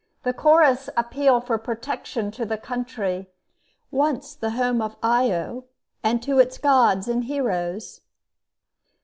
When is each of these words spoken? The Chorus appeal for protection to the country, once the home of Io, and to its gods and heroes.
The 0.23 0.33
Chorus 0.33 0.89
appeal 0.97 1.39
for 1.41 1.59
protection 1.59 2.31
to 2.31 2.43
the 2.43 2.57
country, 2.57 3.29
once 3.91 4.33
the 4.33 4.49
home 4.49 4.81
of 4.81 4.95
Io, 5.03 5.65
and 6.03 6.23
to 6.23 6.39
its 6.39 6.57
gods 6.57 7.07
and 7.07 7.25
heroes. 7.25 8.01